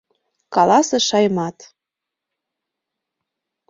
—каласыш 0.53 1.07
Аймат. 1.17 1.57